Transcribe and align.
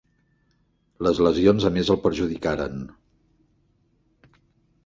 Les 1.07 1.19
lesions 1.27 1.67
a 1.69 1.71
més 1.75 1.91
el 1.97 2.01
perjudicaren. 2.07 2.81